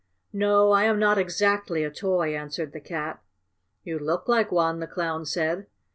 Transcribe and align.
"No, 0.33 0.71
I 0.71 0.85
am 0.85 0.97
not 0.97 1.19
exactly 1.19 1.83
a 1.83 1.91
toy," 1.91 2.35
answered 2.35 2.73
the 2.73 2.79
Cat. 2.79 3.21
"You 3.83 3.99
look 3.99 4.27
like 4.27 4.51
one," 4.51 4.79
the 4.79 4.87
Clown 4.87 5.27
said. 5.27 5.67